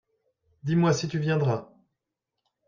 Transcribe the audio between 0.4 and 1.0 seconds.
Dis-moi